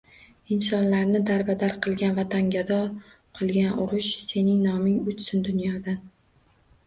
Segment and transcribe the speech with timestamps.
[0.53, 2.79] Insonlarni darbadar qilgan, vatangado
[3.41, 6.01] qilgan urush— sening noming o‘chsin dunyodan...